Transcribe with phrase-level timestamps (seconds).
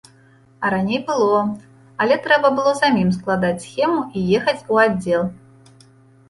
[0.67, 1.41] А раней было,
[2.05, 5.23] але трэба было самім складаць схему і ехаць у аддзел.